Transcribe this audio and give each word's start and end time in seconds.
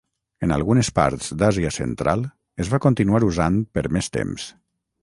En 0.45 0.53
algunes 0.55 0.89
parts 0.99 1.27
d'Àsia 1.41 1.73
Central, 1.75 2.27
es 2.65 2.73
va 2.73 2.81
continuar 2.87 3.25
usant 3.31 3.65
per 3.79 3.87
més 3.99 4.13
temps. 4.21 4.53